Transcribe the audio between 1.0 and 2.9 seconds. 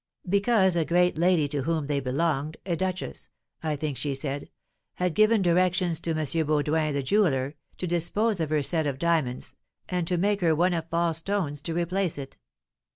lady to whom they belonged a